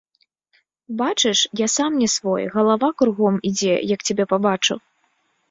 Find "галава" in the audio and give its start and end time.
2.57-2.89